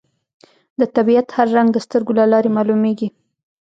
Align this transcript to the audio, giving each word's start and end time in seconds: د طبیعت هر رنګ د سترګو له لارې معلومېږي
د 0.79 0.81
طبیعت 0.95 1.27
هر 1.37 1.47
رنګ 1.55 1.67
د 1.73 1.77
سترګو 1.85 2.11
له 2.19 2.25
لارې 2.31 2.49
معلومېږي 2.57 3.09